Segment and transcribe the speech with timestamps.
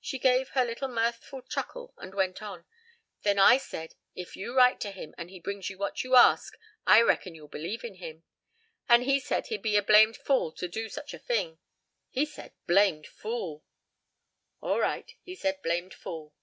[0.00, 2.64] She gave her little mirthful chuckle and went on.
[3.24, 6.56] "Then I said, 'if you write to him, and he brings you what you ask,
[6.86, 8.24] I reckon you'll believe in him,'
[8.88, 11.58] and he said he'd be a blamed fool to do such a fing.
[12.08, 13.62] He said blamed fool"
[14.62, 16.34] "All right, he said blamed fool."